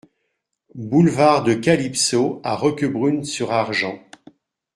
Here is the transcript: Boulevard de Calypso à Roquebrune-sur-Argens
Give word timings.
Boulevard 0.73 1.43
de 1.43 1.53
Calypso 1.53 2.41
à 2.43 2.55
Roquebrune-sur-Argens 2.55 4.01